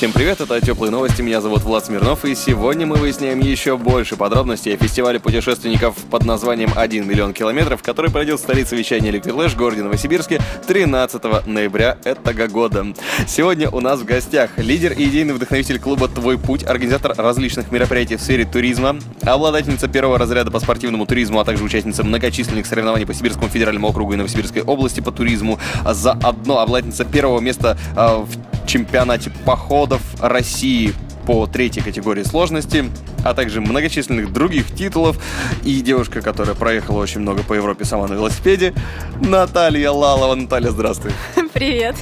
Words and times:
Всем 0.00 0.12
привет, 0.12 0.40
это 0.40 0.58
Теплые 0.62 0.90
новости, 0.90 1.20
меня 1.20 1.42
зовут 1.42 1.60
Влад 1.60 1.84
Смирнов, 1.84 2.24
и 2.24 2.34
сегодня 2.34 2.86
мы 2.86 2.96
выясняем 2.96 3.38
еще 3.38 3.76
больше 3.76 4.16
подробностей 4.16 4.72
о 4.74 4.78
фестивале 4.78 5.20
путешественников 5.20 5.94
под 6.10 6.24
названием 6.24 6.70
«1 6.70 7.04
миллион 7.04 7.34
километров», 7.34 7.82
который 7.82 8.10
пройдет 8.10 8.40
в 8.40 8.42
столице 8.42 8.76
вещания 8.76 9.12
Flash, 9.12 9.54
городе 9.54 9.82
Новосибирске, 9.82 10.40
13 10.66 11.46
ноября 11.46 11.98
этого 12.02 12.46
года. 12.46 12.86
Сегодня 13.28 13.68
у 13.68 13.80
нас 13.80 14.00
в 14.00 14.06
гостях 14.06 14.52
лидер 14.56 14.92
и 14.92 15.04
идейный 15.04 15.34
вдохновитель 15.34 15.78
клуба 15.78 16.08
«Твой 16.08 16.38
путь», 16.38 16.64
организатор 16.64 17.14
различных 17.14 17.70
мероприятий 17.70 18.16
в 18.16 18.22
сфере 18.22 18.46
туризма, 18.46 18.96
обладательница 19.20 19.86
первого 19.86 20.16
разряда 20.16 20.50
по 20.50 20.60
спортивному 20.60 21.04
туризму, 21.04 21.40
а 21.40 21.44
также 21.44 21.62
участница 21.62 22.04
многочисленных 22.04 22.64
соревнований 22.64 23.04
по 23.04 23.12
Сибирскому 23.12 23.50
федеральному 23.50 23.88
округу 23.88 24.14
и 24.14 24.16
Новосибирской 24.16 24.62
области 24.62 25.00
по 25.00 25.12
туризму, 25.12 25.58
заодно 25.84 26.60
обладательница 26.60 27.04
первого 27.04 27.40
места 27.40 27.76
а, 27.94 28.20
в 28.20 28.59
чемпионате 28.66 29.30
походов 29.44 30.00
России 30.20 30.94
по 31.26 31.46
третьей 31.46 31.82
категории 31.82 32.22
сложности, 32.22 32.90
а 33.24 33.34
также 33.34 33.60
многочисленных 33.60 34.32
других 34.32 34.74
титулов. 34.74 35.18
И 35.62 35.80
девушка, 35.80 36.22
которая 36.22 36.54
проехала 36.54 37.00
очень 37.00 37.20
много 37.20 37.42
по 37.42 37.54
Европе 37.54 37.84
сама 37.84 38.08
на 38.08 38.14
велосипеде, 38.14 38.74
Наталья 39.20 39.90
Лалова. 39.90 40.34
Наталья, 40.34 40.70
здравствуй. 40.70 41.12
Привет. 41.52 41.96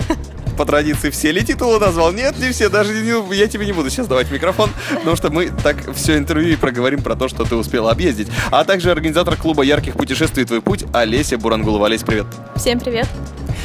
По 0.57 0.65
традиции 0.65 1.11
все 1.11 1.31
ли 1.31 1.45
титулы 1.45 1.79
назвал? 1.79 2.11
Нет, 2.13 2.37
не 2.39 2.51
все. 2.51 2.69
Даже 2.69 2.93
не, 2.93 3.37
я 3.37 3.47
тебе 3.47 3.65
не 3.65 3.73
буду 3.73 3.91
сейчас 3.91 4.09
давать 4.09 4.31
микрофон, 4.33 4.71
потому 4.93 5.15
что 5.15 5.31
мы 5.31 5.51
так 5.51 5.95
все 5.95 6.19
интервью 6.19 6.55
и 6.55 6.57
проговорим 6.57 7.01
про 7.01 7.15
то, 7.15 7.29
что 7.29 7.45
ты 7.45 7.55
успела 7.55 7.93
объездить. 7.93 8.29
А 8.51 8.65
также 8.65 8.91
организатор 8.91 9.37
клуба 9.37 9.63
ярких 9.63 9.93
путешествий 9.93 10.45
«Твой 10.45 10.61
путь» 10.61 10.85
Олеся 10.93 11.39
Бурангулова. 11.39 11.87
Олесь, 11.87 12.03
привет. 12.03 12.27
Всем 12.57 12.81
привет. 12.81 13.07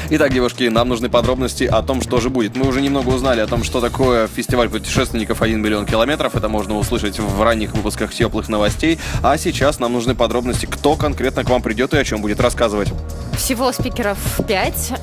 Итак, 0.10 0.34
девушки, 0.34 0.66
нам 0.66 0.90
нужны 0.90 1.10
подробности 1.10 1.64
о 1.64 1.82
том, 1.82 2.02
что 2.02 2.20
же 2.20 2.30
будет. 2.30 2.56
Мы 2.56 2.68
уже 2.68 2.82
немного 2.82 3.10
узнали 3.10 3.40
о 3.40 3.48
том, 3.48 3.64
что 3.64 3.80
такое 3.80 4.28
фестиваль 4.28 4.70
путешественников 4.70 5.42
1 5.42 5.62
миллион 5.62 5.86
километров. 5.86 6.36
Это 6.36 6.50
можно 6.50 6.78
услышать 6.78 7.20
в 7.20 7.42
ранних 7.42 7.74
выпусках 7.74 8.14
теплых 8.14 8.50
новостей. 8.50 9.00
А 9.22 9.38
сейчас 9.38 9.80
нам 9.80 9.94
нужны 9.94 10.14
подробности, 10.14 10.66
кто 10.66 10.96
конкретно 10.96 11.44
к 11.44 11.50
вам 11.50 11.62
придет 11.62 11.94
и 11.94 11.98
о 11.98 12.04
чем 12.04 12.22
будет 12.22 12.42
рассказывать. 12.42 12.90
Всего 13.38 13.72
спикеров 13.74 14.18
5. 14.48 14.94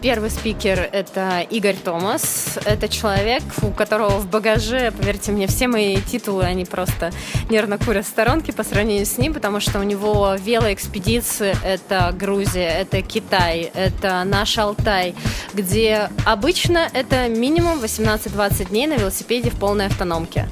Первый 0.00 0.30
спикер– 0.30 0.88
это 0.92 1.40
Игорь 1.50 1.76
Томас. 1.76 2.58
Это 2.64 2.88
человек, 2.88 3.42
у 3.62 3.70
которого 3.70 4.18
в 4.18 4.26
багаже, 4.26 4.90
поверьте 4.90 5.32
мне, 5.32 5.46
все 5.46 5.68
мои 5.68 6.00
титулы, 6.00 6.44
они 6.44 6.64
просто 6.64 7.12
нервно 7.50 7.76
курят 7.78 8.06
в 8.06 8.08
сторонке 8.08 8.52
по 8.52 8.64
сравнению 8.64 9.04
с 9.04 9.18
ним, 9.18 9.34
потому 9.34 9.60
что 9.60 9.80
у 9.80 9.82
него 9.82 10.34
велоэкспедиции– 10.38 11.54
это 11.64 12.14
Грузия, 12.18 12.68
это 12.68 13.02
Китай, 13.02 13.70
это 13.74 14.24
наш 14.24 14.56
Алтай, 14.56 15.14
где 15.52 16.08
обычно 16.24 16.88
это 16.92 17.28
минимум 17.28 17.78
18-20 17.80 18.70
дней 18.70 18.86
на 18.86 18.94
велосипеде 18.94 19.50
в 19.50 19.56
полной 19.56 19.86
автономке. 19.86 20.48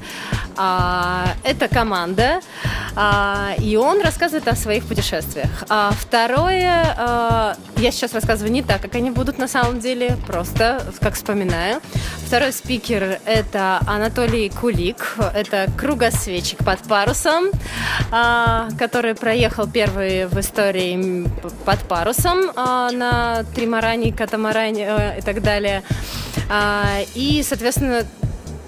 А, 0.57 1.35
это 1.43 1.67
команда, 1.67 2.41
а, 2.95 3.53
и 3.59 3.75
он 3.75 4.01
рассказывает 4.01 4.47
о 4.47 4.55
своих 4.55 4.85
путешествиях. 4.85 5.63
А 5.69 5.91
второе, 5.91 6.95
а, 6.97 7.55
я 7.77 7.91
сейчас 7.91 8.13
рассказываю 8.13 8.51
не 8.51 8.63
так, 8.63 8.81
как 8.81 8.95
они 8.95 9.11
будут 9.11 9.37
на 9.37 9.47
самом 9.47 9.79
деле, 9.79 10.17
просто 10.25 10.83
как 10.99 11.13
вспоминаю. 11.13 11.79
Второй 12.25 12.51
спикер 12.51 13.19
это 13.25 13.79
Анатолий 13.87 14.49
Кулик, 14.49 15.17
это 15.33 15.67
кругосветчик 15.77 16.59
под 16.65 16.79
парусом, 16.79 17.45
а, 18.11 18.67
который 18.79 19.15
проехал 19.15 19.67
первый 19.67 20.25
в 20.25 20.39
истории 20.39 21.27
под 21.65 21.79
парусом 21.87 22.51
а, 22.55 22.91
на 22.91 23.43
тримаране, 23.55 24.11
катамаране 24.11 24.89
а, 24.89 25.17
и 25.17 25.21
так 25.21 25.41
далее. 25.41 25.83
А, 26.49 26.99
и, 27.15 27.43
соответственно, 27.43 28.05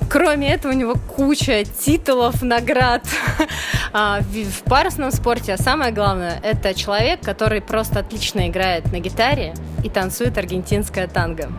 Кроме 0.10 0.52
этого, 0.52 0.72
у 0.72 0.76
него 0.76 0.96
куча 1.16 1.64
титулов, 1.64 2.42
наград 2.42 3.08
а, 3.94 4.22
в 4.22 4.64
парусном 4.64 5.12
спорте. 5.12 5.54
А 5.54 5.58
самое 5.58 5.92
главное, 5.92 6.40
это 6.44 6.74
человек, 6.74 7.22
который 7.22 7.62
просто 7.62 8.00
отлично 8.00 8.48
играет 8.48 8.92
на 8.92 9.00
гитаре 9.00 9.54
и 9.84 9.90
танцует 9.90 10.38
аргентинское 10.38 11.08
танго. 11.08 11.52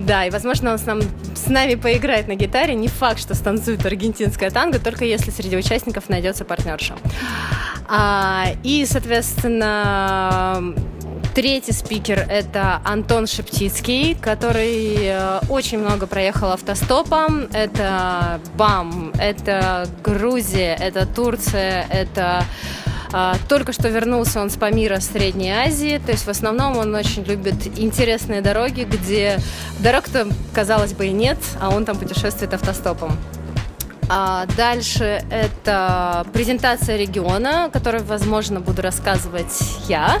Да, 0.00 0.26
и, 0.26 0.30
возможно, 0.30 0.72
он 0.72 0.78
с, 0.78 0.86
нам, 0.86 1.00
с 1.34 1.46
нами 1.46 1.74
поиграет 1.74 2.28
на 2.28 2.34
гитаре. 2.34 2.74
Не 2.74 2.88
факт, 2.88 3.20
что 3.20 3.34
станцует 3.34 3.86
аргентинское 3.86 4.50
танго, 4.50 4.78
только 4.78 5.04
если 5.04 5.30
среди 5.30 5.56
участников 5.56 6.08
найдется 6.08 6.44
партнерша. 6.44 6.96
А, 7.88 8.46
и, 8.62 8.84
соответственно, 8.86 10.74
Третий 11.36 11.72
спикер– 11.72 12.24
это 12.30 12.80
Антон 12.82 13.26
Шептицкий, 13.26 14.14
который 14.14 14.96
э, 14.96 15.40
очень 15.50 15.78
много 15.78 16.06
проехал 16.06 16.50
автостопом. 16.52 17.48
Это 17.52 18.40
БАМ, 18.56 19.12
это 19.18 19.86
Грузия, 20.02 20.74
это 20.80 21.04
Турция, 21.04 21.86
это 21.90 22.42
а, 23.12 23.36
только 23.50 23.74
что 23.74 23.90
вернулся 23.90 24.40
он 24.40 24.48
с 24.48 24.56
Памира 24.56 24.98
Средней 24.98 25.50
Азии, 25.50 26.00
то 26.02 26.10
есть 26.10 26.24
в 26.24 26.30
основном 26.30 26.78
он 26.78 26.94
очень 26.94 27.22
любит 27.24 27.78
интересные 27.78 28.40
дороги, 28.40 28.84
где 28.84 29.38
дорог-то, 29.80 30.28
казалось 30.54 30.94
бы, 30.94 31.08
и 31.08 31.12
нет, 31.12 31.36
а 31.60 31.68
он 31.68 31.84
там 31.84 31.98
путешествует 31.98 32.54
автостопом. 32.54 33.14
А 34.08 34.46
дальше 34.56 35.22
это 35.30 36.24
презентация 36.32 36.96
региона, 36.96 37.70
которую, 37.72 38.04
возможно, 38.04 38.60
буду 38.60 38.80
рассказывать 38.80 39.60
я, 39.88 40.20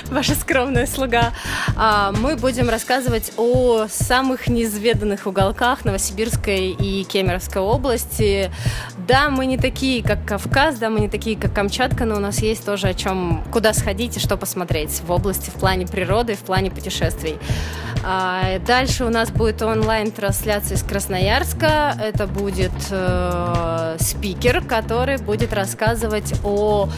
ваша 0.11 0.35
скромная 0.35 0.85
слуга. 0.85 1.31
А 1.75 2.11
мы 2.11 2.35
будем 2.35 2.69
рассказывать 2.69 3.31
о 3.37 3.87
самых 3.89 4.47
неизведанных 4.47 5.25
уголках 5.25 5.85
Новосибирской 5.85 6.69
и 6.69 7.03
Кемеровской 7.05 7.61
области. 7.61 8.51
Да, 9.07 9.29
мы 9.29 9.45
не 9.45 9.57
такие, 9.57 10.03
как 10.03 10.25
Кавказ, 10.25 10.77
да, 10.77 10.89
мы 10.89 10.99
не 10.99 11.09
такие, 11.09 11.37
как 11.37 11.53
Камчатка, 11.53 12.05
но 12.05 12.15
у 12.15 12.19
нас 12.19 12.39
есть 12.39 12.65
тоже 12.65 12.89
о 12.89 12.93
чем, 12.93 13.43
куда 13.51 13.73
сходить 13.73 14.17
и 14.17 14.19
что 14.19 14.37
посмотреть 14.37 15.01
в 15.01 15.11
области 15.11 15.49
в 15.49 15.53
плане 15.53 15.87
природы, 15.87 16.35
в 16.35 16.39
плане 16.39 16.69
путешествий. 16.69 17.37
А 18.03 18.59
дальше 18.59 19.05
у 19.05 19.09
нас 19.09 19.29
будет 19.29 19.61
онлайн-трансляция 19.61 20.75
из 20.75 20.83
Красноярска. 20.83 21.95
Это 22.01 22.27
будет 22.27 22.71
э, 22.89 23.97
спикер, 23.99 24.61
который 24.61 25.17
будет 25.17 25.53
рассказывать 25.53 26.33
о 26.43 26.89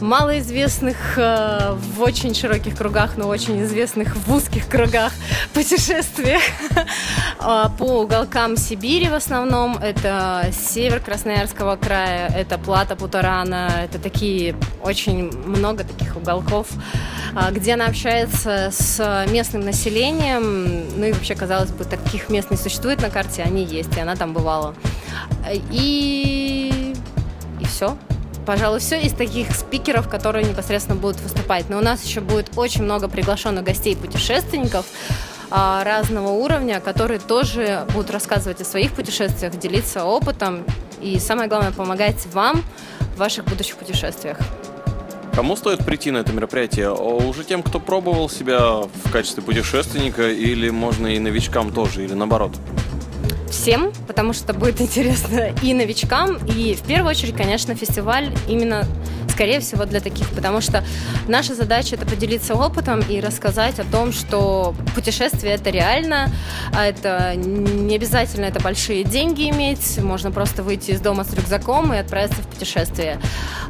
малоизвестных 0.00 0.96
э, 1.16 1.74
в 1.74 2.00
очень 2.00 2.34
широких 2.48 2.78
кругах, 2.78 3.18
но 3.18 3.28
очень 3.28 3.62
известных 3.64 4.16
в 4.16 4.34
узких 4.34 4.68
кругах 4.68 5.12
путешествиях 5.52 6.40
а, 7.38 7.68
по 7.68 8.00
уголкам 8.00 8.56
Сибири 8.56 9.10
в 9.10 9.14
основном. 9.14 9.76
Это 9.76 10.50
север 10.50 11.00
Красноярского 11.00 11.76
края, 11.76 12.32
это 12.34 12.56
Плата 12.56 12.96
Путарана, 12.96 13.70
это 13.84 13.98
такие 13.98 14.56
очень 14.82 15.30
много 15.46 15.84
таких 15.84 16.16
уголков, 16.16 16.68
а, 17.34 17.50
где 17.50 17.74
она 17.74 17.84
общается 17.84 18.70
с 18.72 19.26
местным 19.28 19.60
населением. 19.60 20.98
Ну 20.98 21.04
и 21.04 21.12
вообще, 21.12 21.34
казалось 21.34 21.70
бы, 21.70 21.84
таких 21.84 22.30
мест 22.30 22.50
не 22.50 22.56
существует 22.56 23.02
на 23.02 23.10
карте, 23.10 23.42
они 23.42 23.62
есть, 23.62 23.94
и 23.94 24.00
она 24.00 24.16
там 24.16 24.32
бывала. 24.32 24.74
И, 25.70 26.94
и 27.60 27.64
все 27.66 27.98
пожалуй, 28.48 28.80
все 28.80 28.98
из 28.98 29.12
таких 29.12 29.54
спикеров, 29.54 30.08
которые 30.08 30.42
непосредственно 30.42 30.96
будут 30.96 31.20
выступать. 31.20 31.68
Но 31.68 31.76
у 31.76 31.82
нас 31.82 32.02
еще 32.02 32.22
будет 32.22 32.56
очень 32.56 32.82
много 32.82 33.06
приглашенных 33.06 33.62
гостей 33.62 33.94
путешественников 33.94 34.86
а, 35.50 35.84
разного 35.84 36.28
уровня, 36.28 36.80
которые 36.80 37.20
тоже 37.20 37.84
будут 37.92 38.10
рассказывать 38.10 38.62
о 38.62 38.64
своих 38.64 38.94
путешествиях, 38.94 39.54
делиться 39.58 40.06
опытом 40.06 40.64
и, 41.02 41.18
самое 41.18 41.46
главное, 41.46 41.72
помогать 41.72 42.26
вам 42.32 42.64
в 43.14 43.18
ваших 43.18 43.44
будущих 43.44 43.76
путешествиях. 43.76 44.38
Кому 45.34 45.54
стоит 45.54 45.84
прийти 45.84 46.10
на 46.10 46.16
это 46.16 46.32
мероприятие? 46.32 46.90
Уже 46.90 47.44
тем, 47.44 47.62
кто 47.62 47.80
пробовал 47.80 48.30
себя 48.30 48.60
в 48.60 49.12
качестве 49.12 49.42
путешественника, 49.42 50.26
или 50.26 50.70
можно 50.70 51.08
и 51.08 51.18
новичкам 51.18 51.70
тоже, 51.70 52.02
или 52.02 52.14
наоборот? 52.14 52.52
Всем, 53.58 53.92
потому 54.06 54.32
что 54.32 54.52
будет 54.54 54.80
интересно 54.80 55.52
и 55.62 55.74
новичкам, 55.74 56.38
и 56.46 56.74
в 56.74 56.82
первую 56.82 57.10
очередь, 57.10 57.36
конечно, 57.36 57.74
фестиваль 57.74 58.32
именно 58.46 58.86
скорее 59.38 59.60
всего, 59.60 59.84
для 59.84 60.00
таких, 60.00 60.28
потому 60.30 60.60
что 60.60 60.82
наша 61.28 61.54
задача 61.54 61.94
это 61.94 62.04
поделиться 62.04 62.56
опытом 62.56 62.98
и 63.08 63.20
рассказать 63.20 63.78
о 63.78 63.84
том, 63.84 64.12
что 64.12 64.74
путешествие 64.96 65.54
это 65.54 65.70
реально, 65.70 66.32
а 66.72 66.84
это 66.84 67.36
не 67.36 67.94
обязательно 67.94 68.46
это 68.46 68.58
большие 68.58 69.04
деньги 69.04 69.48
иметь, 69.50 69.98
можно 69.98 70.32
просто 70.32 70.64
выйти 70.64 70.90
из 70.90 71.00
дома 71.00 71.22
с 71.22 71.32
рюкзаком 71.32 71.94
и 71.94 71.98
отправиться 71.98 72.42
в 72.42 72.48
путешествие. 72.48 73.20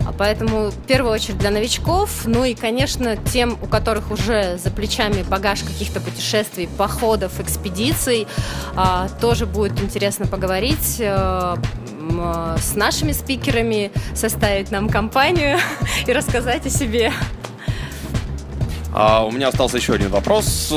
А 0.06 0.14
поэтому 0.16 0.70
в 0.70 0.86
первую 0.86 1.12
очередь 1.12 1.36
для 1.36 1.50
новичков, 1.50 2.22
ну 2.24 2.46
и, 2.46 2.54
конечно, 2.54 3.18
тем, 3.18 3.58
у 3.60 3.66
которых 3.66 4.10
уже 4.10 4.56
за 4.56 4.70
плечами 4.70 5.22
багаж 5.22 5.60
каких-то 5.64 6.00
путешествий, 6.00 6.66
походов, 6.78 7.40
экспедиций, 7.40 8.26
а, 8.74 9.10
тоже 9.20 9.44
будет 9.44 9.78
интересно 9.82 10.26
поговорить 10.26 10.98
э, 12.20 12.56
с 12.60 12.74
нашими 12.74 13.12
спикерами, 13.12 13.90
составить 14.14 14.70
нам 14.70 14.88
компанию 14.88 15.58
и 16.06 16.12
рассказать 16.12 16.66
о 16.66 16.70
себе. 16.70 17.12
А 18.94 19.24
у 19.24 19.30
меня 19.30 19.48
остался 19.48 19.76
еще 19.76 19.94
один 19.94 20.10
вопрос 20.10 20.72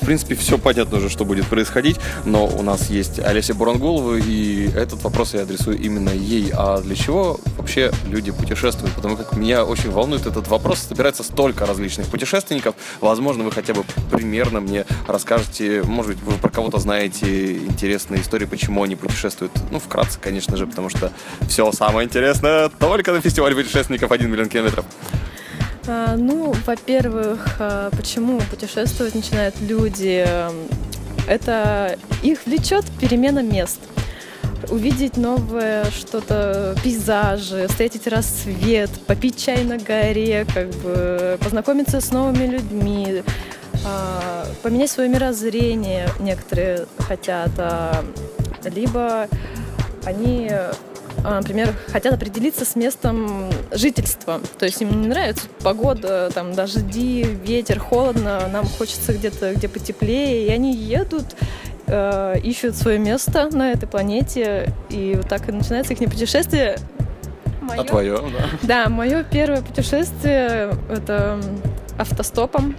в 0.00 0.06
принципе, 0.06 0.34
все 0.34 0.58
понятно 0.58 0.98
уже, 0.98 1.08
что 1.08 1.24
будет 1.24 1.46
происходить, 1.46 1.98
но 2.24 2.46
у 2.46 2.62
нас 2.62 2.90
есть 2.90 3.18
Олеся 3.18 3.54
Буранголова, 3.54 4.16
и 4.16 4.70
этот 4.74 5.02
вопрос 5.02 5.34
я 5.34 5.42
адресую 5.42 5.78
именно 5.78 6.10
ей. 6.10 6.50
А 6.54 6.80
для 6.80 6.96
чего 6.96 7.38
вообще 7.56 7.92
люди 8.06 8.30
путешествуют? 8.30 8.94
Потому 8.94 9.16
как 9.16 9.36
меня 9.36 9.64
очень 9.64 9.90
волнует 9.90 10.26
этот 10.26 10.48
вопрос. 10.48 10.80
Собирается 10.80 11.22
столько 11.22 11.66
различных 11.66 12.06
путешественников. 12.06 12.74
Возможно, 13.00 13.44
вы 13.44 13.52
хотя 13.52 13.74
бы 13.74 13.84
примерно 14.10 14.60
мне 14.60 14.86
расскажете, 15.06 15.82
может 15.82 16.12
быть, 16.12 16.22
вы 16.22 16.32
про 16.38 16.48
кого-то 16.50 16.78
знаете 16.78 17.58
интересные 17.58 18.22
истории, 18.22 18.46
почему 18.46 18.82
они 18.82 18.96
путешествуют. 18.96 19.52
Ну, 19.70 19.78
вкратце, 19.78 20.18
конечно 20.20 20.56
же, 20.56 20.66
потому 20.66 20.88
что 20.88 21.12
все 21.46 21.70
самое 21.72 22.06
интересное 22.06 22.70
только 22.70 23.12
на 23.12 23.20
фестивале 23.20 23.54
путешественников 23.54 24.10
1 24.10 24.30
миллион 24.30 24.48
километров. 24.48 24.84
А, 25.92 26.14
ну, 26.16 26.54
во-первых, 26.66 27.56
а, 27.58 27.90
почему 27.90 28.40
путешествовать 28.48 29.16
начинают 29.16 29.60
люди? 29.60 30.24
Это 31.26 31.98
их 32.22 32.46
влечет 32.46 32.84
перемена 33.00 33.42
мест 33.42 33.80
увидеть 34.70 35.16
новое 35.16 35.84
что-то, 35.86 36.76
пейзажи, 36.84 37.66
встретить 37.66 38.06
рассвет, 38.06 38.90
попить 39.06 39.42
чай 39.42 39.64
на 39.64 39.78
горе, 39.78 40.46
как 40.54 40.68
бы 40.68 41.38
познакомиться 41.42 42.00
с 42.00 42.12
новыми 42.12 42.44
людьми, 42.46 43.24
а, 43.84 44.46
поменять 44.62 44.92
свое 44.92 45.08
мирозрение 45.08 46.08
некоторые 46.20 46.86
хотят, 46.98 47.50
либо 48.64 49.26
они 50.04 50.52
например, 51.24 51.74
хотят 51.88 52.14
определиться 52.14 52.64
с 52.64 52.76
местом 52.76 53.50
жительства. 53.72 54.40
То 54.58 54.66
есть 54.66 54.80
им 54.80 55.02
не 55.02 55.08
нравится 55.08 55.46
погода, 55.62 56.30
там 56.34 56.54
дожди, 56.54 57.22
ветер, 57.22 57.78
холодно, 57.78 58.48
нам 58.48 58.66
хочется 58.66 59.12
где-то, 59.12 59.54
где 59.54 59.68
потеплее, 59.68 60.46
и 60.46 60.50
они 60.50 60.74
едут, 60.74 61.36
э, 61.86 62.36
ищут 62.42 62.76
свое 62.76 62.98
место 62.98 63.48
на 63.54 63.72
этой 63.72 63.86
планете, 63.86 64.72
и 64.88 65.14
вот 65.16 65.28
так 65.28 65.48
и 65.48 65.52
начинается 65.52 65.92
их 65.92 65.98
путешествие. 66.10 66.78
Моё... 67.60 67.82
А 67.82 67.84
твое, 67.84 68.16
да? 68.16 68.48
Да, 68.62 68.88
мое 68.88 69.22
первое 69.22 69.62
путешествие 69.62 70.72
это 70.88 71.40
автостопом 71.98 72.74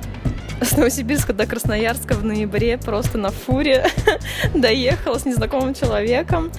с 0.61 0.77
Новосибирска 0.77 1.33
до 1.33 1.45
Красноярска 1.45 2.13
в 2.13 2.23
ноябре 2.23 2.77
просто 2.77 3.17
на 3.17 3.31
фуре 3.31 3.85
доехала 4.53 5.17
с 5.17 5.25
незнакомым 5.25 5.73
человеком. 5.73 6.51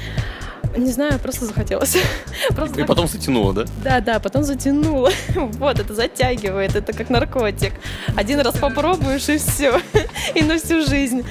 Не 0.77 0.91
знаю, 0.91 1.19
просто 1.19 1.45
захотелось. 1.47 1.97
Просто 2.55 2.81
и 2.81 2.85
потом 2.85 3.07
затянуло, 3.07 3.53
да? 3.53 3.65
Да, 3.85 4.01
да, 4.01 4.19
потом 4.21 4.43
затянуло. 4.45 5.11
Вот, 5.35 5.79
это 5.79 5.95
затягивает, 5.95 6.75
это 6.75 6.93
как 6.93 7.11
наркотик. 7.11 7.73
Один 8.17 8.41
раз 8.41 8.57
попробуешь 8.57 9.29
и 9.29 9.39
все. 9.39 9.81
И 10.35 10.43
на 10.43 10.59
всю 10.59 10.85
жизнь. 10.87 11.25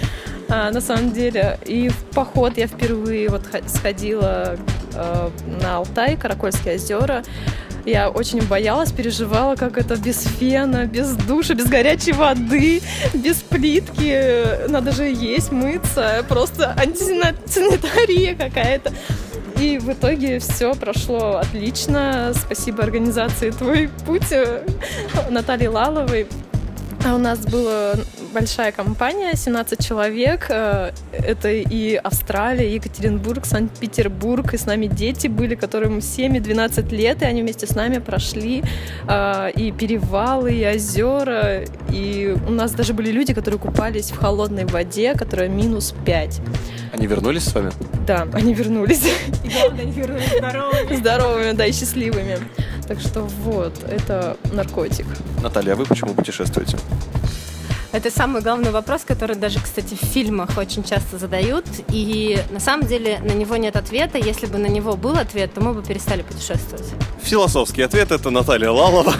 А, 0.49 0.71
на 0.71 0.81
самом 0.81 1.11
деле. 1.11 1.57
И 1.65 1.89
в 1.89 1.95
поход 2.13 2.57
я 2.57 2.67
впервые 2.67 3.29
вот 3.29 3.43
сходила 3.67 4.57
э, 4.93 5.29
на 5.63 5.77
Алтай, 5.77 6.17
Каракольские 6.17 6.75
озера. 6.75 7.23
Я 7.85 8.09
очень 8.09 8.45
боялась, 8.45 8.91
переживала, 8.91 9.55
как 9.55 9.77
это 9.77 9.95
без 9.95 10.23
фена, 10.23 10.85
без 10.85 11.15
душа, 11.15 11.55
без 11.55 11.65
горячей 11.65 12.11
воды, 12.11 12.81
без 13.13 13.38
плитки. 13.38 14.67
Надо 14.69 14.91
же 14.91 15.05
есть, 15.05 15.51
мыться. 15.51 16.23
Просто 16.27 16.75
антисанитария 16.77 18.35
какая-то. 18.35 18.93
И 19.61 19.77
в 19.77 19.93
итоге 19.93 20.39
все 20.39 20.73
прошло 20.73 21.37
отлично. 21.37 22.33
Спасибо 22.33 22.81
организации 22.81 23.51
«Твой 23.51 23.91
путь» 24.07 24.33
Наталье 25.29 25.69
Лаловой. 25.69 26.25
А 27.05 27.13
у 27.13 27.19
нас 27.19 27.45
была 27.45 27.93
большая 28.31 28.71
компания, 28.71 29.35
17 29.35 29.85
человек. 29.85 30.47
Э, 30.49 30.91
это 31.11 31.49
и 31.49 31.95
Австралия, 31.95 32.69
и 32.69 32.75
Екатеринбург, 32.75 33.45
Санкт-Петербург. 33.45 34.53
И 34.53 34.57
с 34.57 34.65
нами 34.65 34.87
дети 34.87 35.27
были, 35.27 35.55
которым 35.55 35.99
7-12 35.99 36.95
лет, 36.95 37.21
и 37.21 37.25
они 37.25 37.41
вместе 37.41 37.67
с 37.67 37.75
нами 37.75 37.99
прошли 37.99 38.63
э, 39.07 39.51
и 39.55 39.71
перевалы, 39.71 40.53
и 40.53 40.65
озера. 40.65 41.63
И 41.89 42.35
у 42.47 42.51
нас 42.51 42.71
даже 42.71 42.93
были 42.93 43.11
люди, 43.11 43.33
которые 43.33 43.59
купались 43.59 44.11
в 44.11 44.17
холодной 44.17 44.65
воде, 44.65 45.13
которая 45.13 45.49
минус 45.49 45.93
5. 46.05 46.41
Они 46.93 47.07
вернулись 47.07 47.43
с 47.43 47.53
вами? 47.53 47.71
Да, 48.05 48.27
они 48.33 48.53
вернулись. 48.53 49.05
И 49.43 49.49
главное, 49.49 49.83
они 49.83 49.91
вернулись 49.91 50.29
здоровыми. 50.37 50.95
Здоровыми, 50.95 51.51
да, 51.53 51.65
и 51.65 51.71
счастливыми. 51.71 52.39
Так 52.87 52.99
что 52.99 53.21
вот, 53.21 53.73
это 53.89 54.37
наркотик. 54.51 55.05
Наталья, 55.41 55.73
а 55.73 55.75
вы 55.75 55.85
почему 55.85 56.13
путешествуете? 56.13 56.77
Это 57.91 58.09
самый 58.09 58.41
главный 58.41 58.71
вопрос, 58.71 59.01
который 59.05 59.35
даже, 59.35 59.59
кстати, 59.59 59.95
в 59.95 60.05
фильмах 60.05 60.57
очень 60.57 60.83
часто 60.83 61.17
задают. 61.17 61.65
И 61.89 62.39
на 62.49 62.61
самом 62.61 62.88
деле 62.88 63.19
на 63.19 63.33
него 63.33 63.57
нет 63.57 63.75
ответа. 63.75 64.17
Если 64.17 64.45
бы 64.45 64.57
на 64.57 64.67
него 64.67 64.95
был 64.95 65.17
ответ, 65.17 65.53
то 65.53 65.61
мы 65.61 65.73
бы 65.73 65.83
перестали 65.83 66.21
путешествовать. 66.21 66.85
Философский 67.21 67.81
ответ– 67.81 68.11
это 68.13 68.29
Наталья 68.29 68.71
Лалова. 68.71 69.13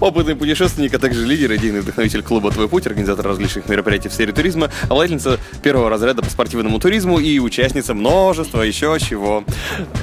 Опытный 0.00 0.34
путешественник, 0.34 0.94
а 0.94 0.98
также 0.98 1.26
лидер, 1.26 1.54
идейный 1.54 1.80
вдохновитель 1.80 2.22
клуба 2.22 2.50
«Твой 2.50 2.68
путь», 2.68 2.86
организатор 2.86 3.26
различных 3.26 3.68
мероприятий 3.68 4.08
в 4.08 4.14
сфере 4.14 4.32
туризма, 4.32 4.70
обладательница 4.84 5.38
первого 5.62 5.90
разряда 5.90 6.22
по 6.22 6.30
спортивному 6.30 6.78
туризму 6.78 7.18
и 7.18 7.38
участница 7.38 7.92
множества 7.92 8.62
еще 8.62 8.96
чего. 8.98 9.44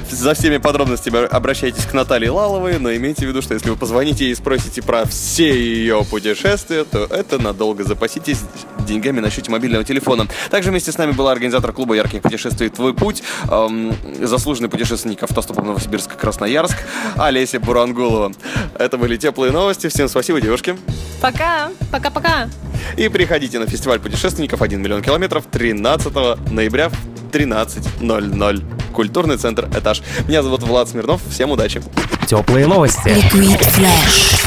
За 0.08 0.34
всеми 0.34 0.58
подробностями 0.58 1.26
обращайтесь 1.26 1.84
к 1.84 1.94
Наталье 1.94 2.30
Лаловой, 2.30 2.78
но 2.78 2.94
имейте 2.94 3.26
в 3.26 3.28
виду, 3.28 3.42
что 3.42 3.54
если 3.54 3.70
вы 3.70 3.76
позвоните 3.76 4.30
и 4.30 4.34
спросите 4.36 4.82
про 4.82 5.04
все 5.04 5.50
ее 5.50 6.04
путешествия, 6.08 6.84
то 6.84 7.04
это 7.04 7.42
надолго 7.42 7.82
запаситесь 7.82 8.38
деньгами 8.88 9.20
на 9.20 9.30
счете 9.30 9.50
мобильного 9.50 9.84
телефона. 9.84 10.26
Также 10.50 10.70
вместе 10.70 10.90
с 10.90 10.98
нами 10.98 11.12
была 11.12 11.32
организатор 11.32 11.72
клуба 11.72 11.94
ярких 11.94 12.22
путешествий 12.22 12.68
«Твой 12.68 12.94
путь», 12.94 13.22
эм, 13.50 13.94
заслуженный 14.20 14.68
путешественник 14.68 15.22
автостопом 15.22 15.66
Новосибирск-Красноярск 15.66 16.76
Олеся 17.16 17.60
Бурангулова. 17.60 18.32
Это 18.78 18.96
были 18.98 19.16
теплые 19.16 19.52
новости. 19.52 19.88
Всем 19.88 20.08
спасибо, 20.08 20.40
девушки. 20.40 20.76
Пока. 21.20 21.70
Пока-пока. 21.92 22.48
И 22.96 23.08
приходите 23.08 23.58
на 23.58 23.66
фестиваль 23.66 24.00
путешественников 24.00 24.62
1 24.62 24.80
миллион 24.80 25.02
километров 25.02 25.44
13 25.50 26.50
ноября 26.50 26.88
в 26.88 26.94
13.00. 27.30 28.64
Культурный 28.92 29.36
центр 29.36 29.68
«Этаж». 29.76 30.02
Меня 30.26 30.42
зовут 30.42 30.62
Влад 30.62 30.88
Смирнов. 30.88 31.20
Всем 31.30 31.50
удачи. 31.50 31.82
Теплые 32.26 32.66
новости. 32.66 33.08
Liquid 33.08 33.60
Flash. 33.60 34.37